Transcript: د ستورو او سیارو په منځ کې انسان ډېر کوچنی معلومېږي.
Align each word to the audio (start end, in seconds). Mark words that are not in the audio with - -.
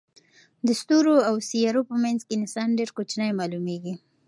د 0.67 0.69
ستورو 0.81 1.15
او 1.29 1.35
سیارو 1.49 1.81
په 1.89 1.95
منځ 2.03 2.19
کې 2.25 2.33
انسان 2.39 2.69
ډېر 2.77 2.89
کوچنی 2.97 3.31
معلومېږي. 3.39 3.93